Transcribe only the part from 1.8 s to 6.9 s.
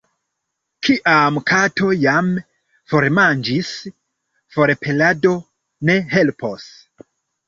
jam formanĝis, forpelado ne helpos.